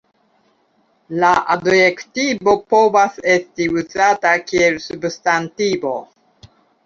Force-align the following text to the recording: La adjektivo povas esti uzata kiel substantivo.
La 1.23 1.27
adjektivo 1.55 2.55
povas 2.75 3.19
esti 3.35 3.67
uzata 3.81 4.31
kiel 4.49 4.79
substantivo. 4.89 5.93